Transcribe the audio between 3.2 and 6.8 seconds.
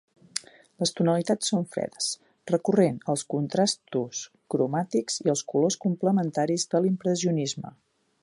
contrastos cromàtics i els colors complementaris